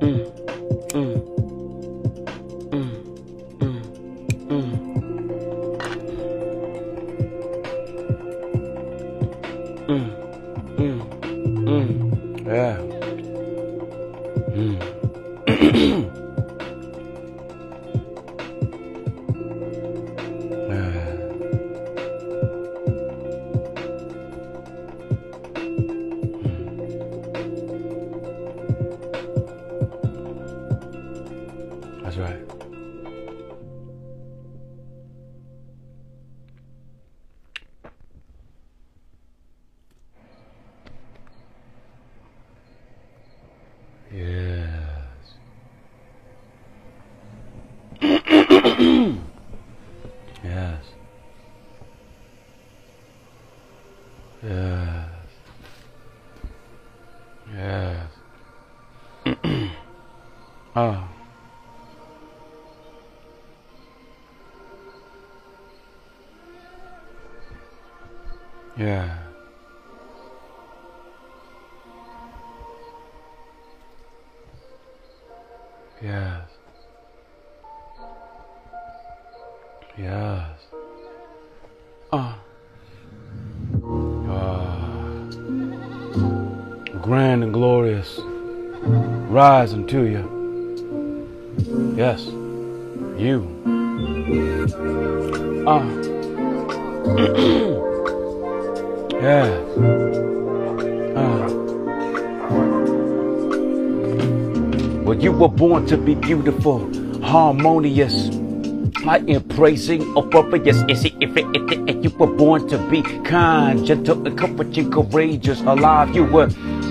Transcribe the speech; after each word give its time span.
Yeah. 0.00 1.39
Yes. 54.42 55.08
Yes. 57.54 58.10
oh. 59.44 59.70
Ah. 60.74 61.08
Yeah. 68.78 69.18
Yes. 76.00 76.48
Yes. 79.98 80.69
Grand 87.10 87.42
and 87.42 87.52
glorious. 87.52 88.20
Rising 88.84 89.84
to 89.88 90.04
you. 90.04 90.22
Yes. 91.96 92.26
You. 93.18 93.48
Ah. 95.66 95.82
yeah. 99.20 99.50
Ah. 101.16 101.48
Well, 105.02 105.18
you 105.20 105.32
were 105.32 105.48
born 105.48 105.86
to 105.86 105.96
be 105.96 106.14
beautiful, 106.14 106.88
harmonious. 107.24 108.30
I 109.04 109.16
am 109.26 109.42
praising. 109.48 110.02
Is 110.88 111.04
it 111.04 111.14
if 111.20 111.36
it, 111.36 111.46
it, 111.56 111.72
it, 111.72 111.88
it, 111.90 112.04
you 112.04 112.10
were 112.10 112.28
born 112.28 112.68
to 112.68 112.78
be 112.88 113.02
kind, 113.24 113.84
gentle, 113.84 114.24
and 114.24 114.38
comforting, 114.38 114.92
courageous, 114.92 115.60
alive. 115.62 116.14
You 116.14 116.26
were 116.26 116.48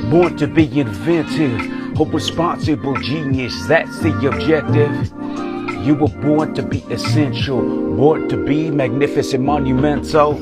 born 0.09 0.37
to 0.37 0.47
be 0.47 0.79
inventive, 0.79 1.99
a 1.99 2.03
responsible 2.03 2.95
genius. 2.95 3.65
That's 3.67 3.99
the 3.99 4.27
objective. 4.27 5.11
You 5.85 5.95
were 5.95 6.09
born 6.21 6.53
to 6.55 6.63
be 6.63 6.79
essential, 6.89 7.61
born 7.95 8.29
to 8.29 8.37
be 8.37 8.69
magnificent, 8.69 9.43
monumental. 9.43 10.39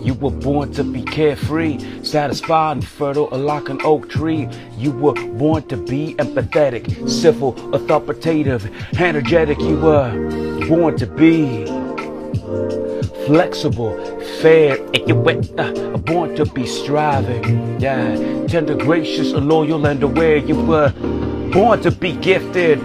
You 0.00 0.14
were 0.14 0.30
born 0.30 0.72
to 0.74 0.84
be 0.84 1.02
carefree, 1.02 1.78
satisfied 2.04 2.76
and 2.76 2.86
fertile 2.86 3.28
like 3.30 3.68
an 3.68 3.80
oak 3.82 4.08
tree. 4.08 4.48
You 4.76 4.92
were 4.92 5.14
born 5.14 5.66
to 5.68 5.76
be 5.76 6.14
empathetic, 6.14 7.08
civil, 7.10 7.54
authoritative, 7.74 8.70
energetic. 9.00 9.58
You 9.58 9.80
were 9.80 10.66
born 10.68 10.96
to 10.98 11.06
be 11.06 11.64
flexible, 13.26 13.98
fair, 14.40 14.76
and 14.94 15.08
you 15.08 15.16
were 15.16 15.42
uh, 15.58 15.96
born 15.98 16.36
to 16.36 16.46
be 16.46 16.64
striving. 16.64 17.80
Yeah, 17.80 18.46
tender, 18.46 18.76
gracious, 18.76 19.32
loyal, 19.32 19.84
and 19.86 20.02
aware. 20.02 20.36
You 20.36 20.54
were 20.54 20.90
born 21.52 21.82
to 21.82 21.90
be 21.90 22.12
gifted, 22.12 22.80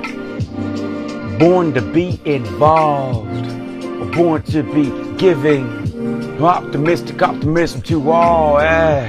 born 1.37 1.73
to 1.75 1.81
be 1.81 2.19
involved, 2.25 3.29
born 4.13 4.41
to 4.43 4.63
be 4.63 5.17
giving. 5.17 5.79
Optimistic 6.41 7.21
optimism 7.21 7.83
to 7.83 8.11
all, 8.11 8.59
eh? 8.59 9.05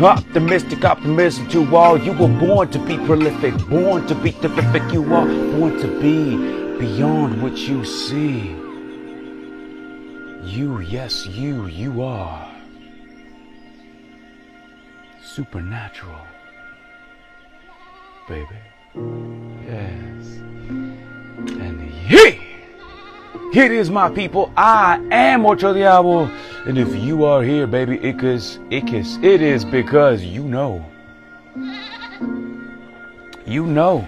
Optimistic 0.00 0.84
optimism 0.84 1.48
to 1.50 1.76
all. 1.76 1.96
You 1.96 2.12
were 2.12 2.26
born 2.26 2.68
to 2.72 2.78
be 2.80 2.96
prolific, 2.98 3.54
born 3.68 4.04
to 4.08 4.16
be 4.16 4.32
terrific. 4.32 4.82
You 4.92 5.04
are 5.14 5.26
born 5.26 5.78
to 5.78 6.00
be 6.00 6.57
beyond 6.78 7.42
what 7.42 7.56
you 7.56 7.84
see. 7.84 8.54
You, 10.44 10.80
yes, 10.80 11.26
you, 11.26 11.66
you 11.66 12.02
are 12.02 12.54
supernatural, 15.22 16.26
baby. 18.28 18.46
Yes. 19.66 20.38
And 21.38 21.80
he. 21.80 22.40
It 23.54 23.72
is 23.72 23.90
my 23.90 24.10
people. 24.10 24.52
I 24.56 25.00
am 25.10 25.46
Ocho 25.46 25.72
Diablo. 25.72 26.24
And 26.66 26.78
if 26.78 26.94
you 26.94 27.24
are 27.24 27.42
here, 27.42 27.66
baby, 27.66 27.96
it 27.98 28.22
is, 28.22 28.58
it 28.70 28.92
is, 28.92 29.16
it 29.18 29.40
is 29.42 29.64
because 29.64 30.22
you 30.22 30.44
know. 30.44 30.84
You 33.46 33.66
know. 33.66 34.06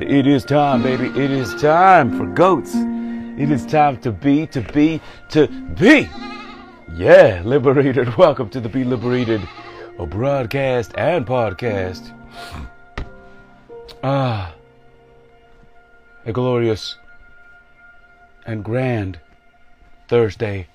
It 0.00 0.26
is 0.26 0.44
time, 0.44 0.82
baby. 0.82 1.06
It 1.08 1.30
is 1.30 1.54
time 1.60 2.16
for 2.16 2.26
goats. 2.26 2.74
It 2.74 3.50
is 3.50 3.66
time 3.66 4.00
to 4.02 4.12
be, 4.12 4.46
to 4.48 4.60
be, 4.60 5.00
to 5.30 5.46
be. 5.48 6.08
Yeah, 6.94 7.42
liberated. 7.44 8.16
Welcome 8.18 8.50
to 8.50 8.60
the 8.60 8.68
Be 8.68 8.84
Liberated 8.84 9.40
a 9.98 10.06
broadcast 10.06 10.92
and 10.96 11.26
podcast. 11.26 12.16
Ah 14.02 14.54
a 16.24 16.32
glorious 16.32 16.96
and 18.46 18.64
grand 18.64 19.18
Thursday, 20.08 20.66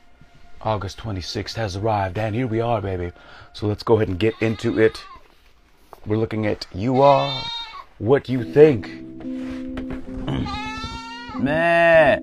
August 0.61 0.97
26th 0.97 1.55
has 1.55 1.75
arrived. 1.75 2.17
And 2.17 2.35
here 2.35 2.47
we 2.47 2.61
are, 2.61 2.81
baby. 2.81 3.11
So 3.53 3.67
let's 3.67 3.83
go 3.83 3.95
ahead 3.95 4.07
and 4.07 4.19
get 4.19 4.33
into 4.41 4.79
it. 4.79 5.03
We're 6.05 6.17
looking 6.17 6.45
at 6.45 6.67
You 6.73 7.01
Are 7.01 7.43
What 7.97 8.29
You 8.29 8.43
Think. 8.43 9.04
Meh. 11.39 12.19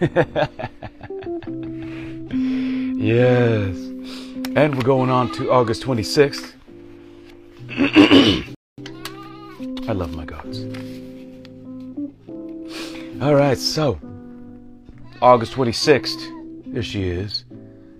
yes. 2.96 3.76
And 4.56 4.74
we're 4.74 4.82
going 4.82 5.10
on 5.10 5.30
to 5.32 5.50
August 5.50 5.82
26th. 5.82 6.52
I 9.88 9.92
love 9.92 10.14
my 10.14 10.24
gods. 10.24 10.64
All 13.20 13.34
right, 13.34 13.58
so 13.58 14.00
August 15.20 15.52
26th, 15.54 16.72
there 16.72 16.82
she 16.82 17.08
is, 17.08 17.44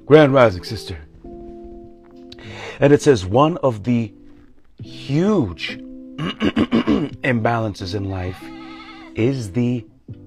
Grand 0.06 0.34
Rising 0.34 0.64
Sister. 0.64 0.98
And 2.80 2.92
it 2.92 3.02
says 3.02 3.24
one 3.24 3.56
of 3.58 3.84
the 3.84 4.12
huge 4.82 5.78
imbalances 7.22 7.94
in 7.94 8.10
life 8.10 8.42
is 9.14 9.52
the 9.52 9.86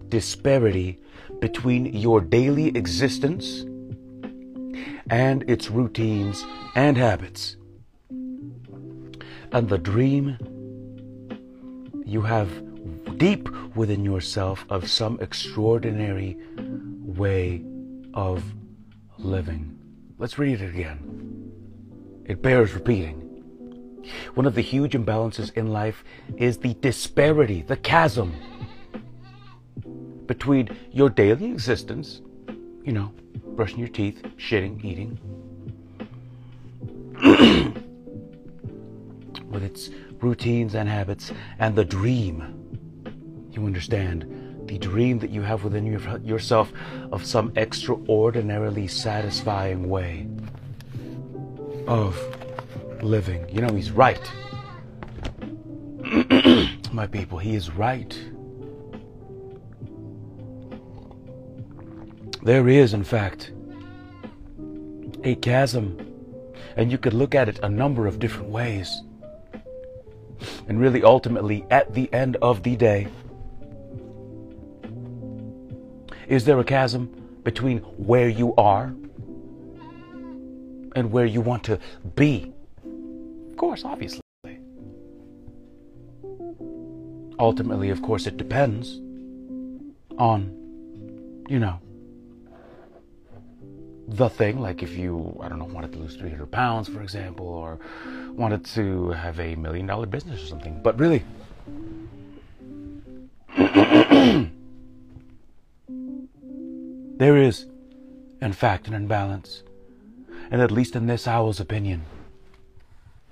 disparity 0.10 1.00
between 1.39 1.86
your 1.86 2.22
daily 2.22 2.68
existence 2.69 3.66
and 5.10 5.50
its 5.50 5.69
routines 5.69 6.45
and 6.75 6.98
habits. 6.98 7.57
And 9.51 9.69
the 9.69 9.78
dream 9.78 10.38
you 12.06 12.22
have 12.22 12.50
deep 13.18 13.50
within 13.75 14.04
yourself 14.04 14.66
of 14.69 14.90
some 14.90 15.19
extraordinary 15.22 16.38
way 16.57 17.63
of 18.13 18.44
living. 19.18 19.78
Let's 20.18 20.38
read 20.40 20.62
it 20.62 20.69
again. 20.69 21.51
It 22.25 22.42
bears 22.42 22.74
repeating. 22.74 23.24
One 24.36 24.45
of 24.45 24.56
the 24.56 24.62
huge 24.62 24.94
imbalances 24.94 25.54
in 25.54 25.68
life 25.68 26.04
is 26.38 26.60
the 26.60 26.74
disparity, 26.75 27.62
the 27.62 27.78
chasm 27.78 28.33
between 30.27 30.69
your 30.91 31.09
daily 31.09 31.50
existence, 31.51 32.21
you 32.83 32.91
know, 32.91 33.12
brushing 33.56 33.79
your 33.79 33.88
teeth, 33.88 34.21
shitting, 34.38 34.83
eating, 34.83 35.18
with 39.50 39.63
its 39.63 39.89
routines 40.21 40.75
and 40.75 40.88
habits, 40.89 41.31
and 41.59 41.75
the 41.75 41.85
dream. 41.85 42.53
You 43.51 43.65
understand? 43.65 44.68
The 44.68 44.77
dream 44.77 45.19
that 45.19 45.29
you 45.29 45.41
have 45.41 45.63
within 45.63 45.85
your, 45.85 46.19
yourself 46.19 46.71
of 47.12 47.25
some 47.25 47.53
extraordinarily 47.56 48.88
satisfying 48.88 49.89
way 49.89 50.27
of 51.88 52.19
living. 53.01 53.47
You 53.50 53.62
know, 53.62 53.73
he's 53.73 53.91
right. 53.91 54.21
My 56.91 57.07
people, 57.07 57.38
he 57.38 57.56
is 57.56 57.71
right. 57.71 58.18
There 62.47 62.69
is, 62.69 62.94
in 62.94 63.03
fact, 63.03 63.51
a 65.25 65.35
chasm, 65.35 65.97
and 66.77 66.89
you 66.89 66.97
could 66.97 67.13
look 67.13 67.35
at 67.35 67.49
it 67.49 67.59
a 67.61 67.67
number 67.67 68.07
of 68.07 68.19
different 68.19 68.47
ways. 68.51 69.01
And 70.69 70.79
really, 70.79 71.03
ultimately, 71.03 71.65
at 71.69 71.94
the 71.94 72.09
end 72.13 72.38
of 72.38 72.63
the 72.63 72.77
day, 72.77 73.09
is 76.29 76.45
there 76.45 76.57
a 76.57 76.63
chasm 76.63 77.09
between 77.44 77.79
where 77.79 78.29
you 78.29 78.55
are 78.55 78.95
and 80.95 81.11
where 81.11 81.25
you 81.25 81.41
want 81.41 81.65
to 81.65 81.77
be? 82.15 82.53
Of 83.51 83.57
course, 83.57 83.83
obviously. 83.83 84.21
Ultimately, 87.38 87.89
of 87.89 88.01
course, 88.01 88.25
it 88.25 88.38
depends 88.38 89.01
on, 90.17 91.44
you 91.49 91.59
know, 91.59 91.81
the 94.07 94.30
thing, 94.30 94.59
like 94.59 94.81
if 94.81 94.98
you, 94.98 95.38
I 95.42 95.50
don't 95.50 95.59
know, 95.59 95.65
wanted 95.65 95.92
to 95.94 96.00
lose 96.00 96.15
300 96.15 96.50
pounds, 96.50 96.88
for 96.88 97.01
example, 97.01 97.45
or 97.45 97.77
wanted 98.31 98.65
to 98.65 99.09
have 99.09 99.39
a 99.39 99.56
million 99.56 99.86
dollar 99.86 100.06
business 100.06 100.42
or 100.42 100.48
something. 100.48 100.81
But 100.81 100.98
really, 100.98 101.24
there 107.18 107.38
is, 107.38 107.65
in 108.42 108.54
fact, 108.54 108.88
an 108.88 108.94
imbalance. 108.94 109.63
And 110.50 110.62
at 110.62 110.71
least 110.71 110.95
in 110.95 111.07
this 111.07 111.27
owl's 111.27 111.59
opinion, 111.59 112.04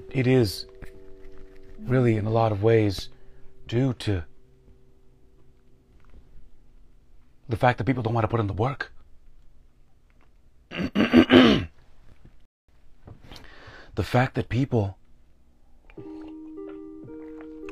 it 0.10 0.27
is 0.27 0.66
really, 1.80 2.18
in 2.18 2.25
a 2.25 2.31
lot 2.31 2.51
of 2.51 2.62
ways, 2.62 3.07
due 3.68 3.94
to 3.94 4.25
the 7.48 7.56
fact 7.56 7.77
that 7.77 7.86
people 7.86 8.04
don't 8.04 8.13
want 8.13 8.25
to 8.25 8.27
put 8.27 8.42
in 8.42 8.48
the 8.48 8.54
work. 8.54 8.92
The 11.30 11.68
fact 14.04 14.36
that 14.36 14.50
people 14.50 14.98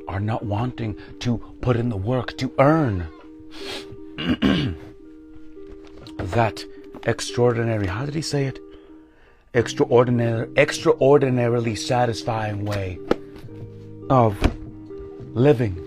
are 0.08 0.20
not 0.20 0.46
wanting 0.46 0.98
to 1.20 1.38
put 1.62 1.76
in 1.76 1.90
the 1.90 1.98
work 1.98 2.38
to 2.38 2.52
earn 2.60 3.08
that 6.18 6.64
extraordinary, 7.04 7.88
how 7.88 8.06
did 8.06 8.16
he 8.16 8.22
say 8.22 8.46
it? 8.46 8.60
Extraordinary, 9.54 10.50
extraordinarily 10.58 11.76
satisfying 11.76 12.66
way 12.66 12.98
of 14.10 14.38
living. 15.36 15.78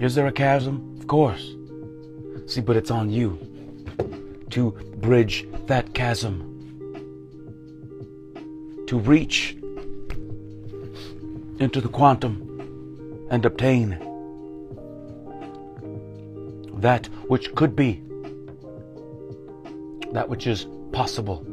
Is 0.00 0.14
there 0.14 0.26
a 0.26 0.32
chasm? 0.32 0.96
Of 1.00 1.08
course. 1.08 1.57
See, 2.48 2.62
but 2.62 2.78
it's 2.78 2.90
on 2.90 3.10
you 3.10 3.38
to 4.50 4.70
bridge 4.96 5.46
that 5.66 5.92
chasm, 5.92 6.40
to 8.86 8.98
reach 8.98 9.54
into 11.58 11.82
the 11.82 11.90
quantum 11.90 13.28
and 13.30 13.44
obtain 13.44 13.90
that 16.78 17.04
which 17.28 17.54
could 17.54 17.76
be, 17.76 18.02
that 20.12 20.30
which 20.30 20.46
is 20.46 20.66
possible. 20.90 21.44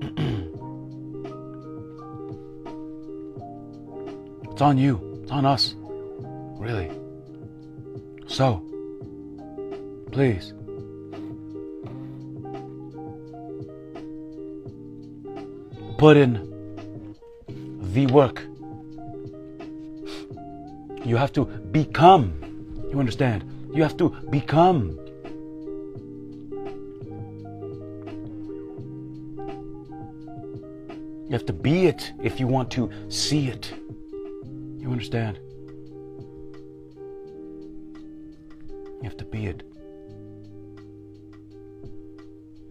it's 4.50 4.62
on 4.62 4.78
you, 4.78 5.20
it's 5.22 5.30
on 5.30 5.44
us, 5.44 5.74
really. 6.58 6.90
So, 8.26 8.64
Please. 10.14 10.52
Put 15.98 16.16
in 16.16 17.16
the 17.92 18.06
work. 18.12 18.40
You 21.04 21.16
have 21.16 21.32
to 21.32 21.46
become. 21.46 22.32
You 22.92 23.00
understand? 23.00 23.42
You 23.74 23.82
have 23.82 23.96
to 23.96 24.10
become. 24.30 25.00
You 31.26 31.32
have 31.32 31.46
to 31.46 31.52
be 31.52 31.86
it 31.86 32.12
if 32.22 32.38
you 32.38 32.46
want 32.46 32.70
to 32.70 32.88
see 33.08 33.48
it. 33.48 33.74
You 34.78 34.92
understand? 34.92 35.40
You 39.02 39.02
have 39.02 39.16
to 39.16 39.24
be 39.24 39.46
it 39.46 39.64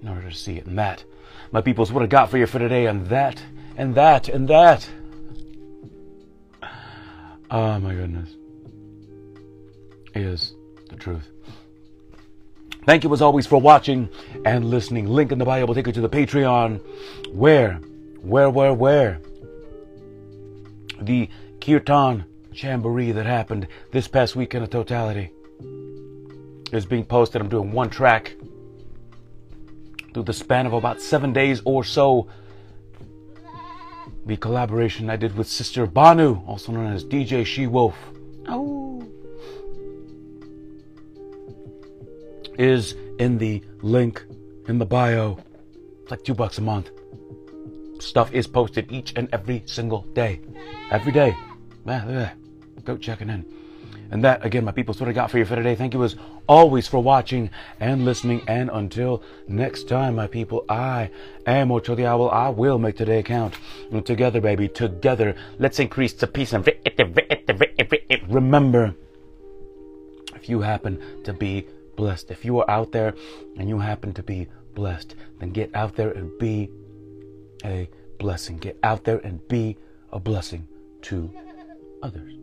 in 0.04 0.10
order 0.10 0.30
to 0.30 0.36
see 0.36 0.58
it. 0.58 0.66
And 0.66 0.78
that, 0.78 1.04
my 1.52 1.62
peoples, 1.62 1.92
what 1.92 2.04
I 2.04 2.08
got 2.08 2.30
for 2.30 2.38
you 2.38 2.46
for 2.46 2.60
today, 2.60 2.86
and 2.88 3.08
that, 3.08 3.42
and 3.78 3.96
that, 3.96 4.30
and 4.30 4.48
that. 4.50 4.88
Oh 7.50 7.80
my 7.80 7.94
goodness. 7.94 8.36
Is 10.14 10.54
the 10.90 10.96
truth. 10.96 11.30
Thank 12.86 13.04
you 13.04 13.14
as 13.14 13.22
always 13.22 13.48
for 13.48 13.60
watching 13.62 14.10
and 14.44 14.66
listening. 14.70 15.08
Link 15.08 15.32
in 15.32 15.40
the 15.40 15.46
bio 15.46 15.66
will 15.66 15.74
take 15.74 15.88
you 15.88 15.94
to 15.94 16.02
the 16.02 16.10
Patreon. 16.10 16.82
Where, 17.32 17.76
where, 18.22 18.50
where, 18.50 18.74
where? 18.74 19.22
The 21.02 21.30
Kirtan 21.62 22.26
Jamboree 22.52 23.14
that 23.14 23.26
happened 23.26 23.68
this 23.92 24.08
past 24.08 24.36
week 24.36 24.54
in 24.54 24.68
totality 24.68 25.32
is 26.74 26.86
being 26.86 27.06
posted. 27.06 27.42
I'm 27.42 27.50
doing 27.50 27.72
one 27.72 27.90
track 27.90 28.36
through 30.14 30.24
the 30.24 30.34
span 30.34 30.66
of 30.66 30.74
about 30.74 31.02
seven 31.02 31.34
days 31.34 31.62
or 31.66 31.84
so. 31.84 32.28
The 34.26 34.38
collaboration 34.38 35.10
I 35.10 35.18
did 35.18 35.36
with 35.36 35.48
Sister 35.48 35.86
Banu, 35.86 36.42
also 36.48 36.72
known 36.72 36.94
as 36.94 37.04
DJ 37.04 37.46
She 37.46 37.68
Wolf, 37.68 37.98
oh, 38.48 39.06
is 42.58 42.96
in 43.20 43.38
the 43.38 43.62
link 43.82 44.24
in 44.68 44.78
the 44.78 44.86
bio. 44.86 45.38
It's 46.04 46.12
like 46.12 46.24
two 46.24 46.34
bucks 46.34 46.58
a 46.58 46.62
month. 46.62 46.90
Stuff 48.00 48.34
is 48.34 48.48
posted 48.48 48.92
each 48.92 49.14
and 49.16 49.30
every 49.34 49.64
single 49.66 50.02
day. 50.14 50.42
Every 50.92 51.12
day. 51.12 51.36
Go 52.86 52.98
checking 52.98 53.30
in. 53.30 53.46
And 54.12 54.24
that, 54.24 54.46
again, 54.46 54.64
my 54.64 54.72
people, 54.72 54.94
is 54.94 55.02
what 55.02 55.10
I 55.10 55.14
got 55.14 55.32
for 55.32 55.40
you 55.40 55.46
for 55.46 55.56
today. 55.56 55.76
Thank 55.76 55.94
you 55.94 56.04
as 56.04 56.16
always 56.48 56.88
for 56.88 57.02
watching 57.02 57.50
and 57.80 58.06
listening. 58.06 58.44
And 58.48 58.70
until 58.72 59.24
next 59.48 59.88
time, 59.88 60.16
my 60.16 60.28
people, 60.28 60.66
I 60.70 61.10
am 61.48 61.72
Ocho 61.72 61.96
the 61.96 62.06
Owl. 62.06 62.30
I 62.30 62.50
will 62.50 62.78
make 62.78 62.98
today 62.98 63.24
count. 63.24 63.56
And 63.92 64.06
together, 64.06 64.40
baby, 64.40 64.68
together, 64.68 65.36
let's 65.58 65.80
increase 65.80 66.14
the 66.14 66.28
peace 66.28 66.54
and 66.54 66.68
remember, 68.30 68.96
if 70.36 70.50
you 70.50 70.62
happen 70.62 71.24
to 71.24 71.34
be 71.34 71.66
blessed, 71.96 72.32
if 72.32 72.46
you 72.46 72.60
are 72.60 72.70
out 72.70 72.92
there 72.92 73.14
and 73.58 73.70
you 73.70 73.80
happen 73.80 74.14
to 74.14 74.24
be 74.24 74.48
blessed, 74.76 75.16
then 75.40 75.52
get 75.52 75.74
out 75.76 75.96
there 75.96 76.12
and 76.12 76.38
be 76.38 76.70
a 77.64 77.88
blessing. 78.20 78.58
Get 78.58 78.78
out 78.84 79.04
there 79.04 79.18
and 79.18 79.46
be 79.48 79.78
a 80.12 80.20
blessing 80.20 80.68
to 81.04 81.32
others. 82.02 82.43